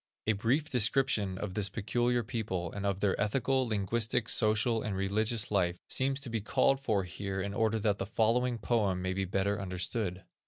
A 0.25 0.33
brief 0.33 0.67
description 0.67 1.37
of 1.37 1.53
this 1.53 1.69
peculiar 1.69 2.23
people, 2.23 2.71
and 2.71 2.87
of 2.87 3.01
their 3.01 3.15
ethical, 3.21 3.67
linguistic, 3.67 4.29
social, 4.29 4.81
and 4.81 4.97
religious 4.97 5.51
life, 5.51 5.77
seems 5.89 6.19
to 6.21 6.29
be 6.31 6.41
called 6.41 6.79
for 6.79 7.03
here 7.03 7.39
in 7.39 7.53
order 7.53 7.77
that 7.77 7.99
the 7.99 8.07
following 8.07 8.57
poem 8.57 9.03
may 9.03 9.13
be 9.13 9.25
the 9.25 9.29
better 9.29 9.61
understood. 9.61 10.23